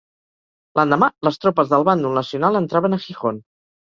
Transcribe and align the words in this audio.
L'endemà, 0.79 1.09
les 1.27 1.37
tropes 1.43 1.69
del 1.75 1.85
bàndol 1.89 2.17
nacional 2.21 2.59
entraven 2.61 2.97
a 2.97 3.01
Gijón. 3.07 3.41